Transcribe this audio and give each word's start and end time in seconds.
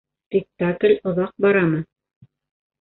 Спектакль 0.29 0.95
оҙаҡ 1.13 1.31
барамы? 1.47 1.85